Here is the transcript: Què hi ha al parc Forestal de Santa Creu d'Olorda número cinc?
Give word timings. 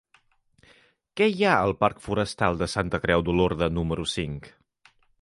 Què 1.21 1.27
hi 1.33 1.43
ha 1.49 1.59
al 1.67 1.75
parc 1.83 2.01
Forestal 2.07 2.59
de 2.65 2.71
Santa 2.77 3.03
Creu 3.07 3.27
d'Olorda 3.31 3.73
número 3.81 4.11
cinc? 4.19 4.55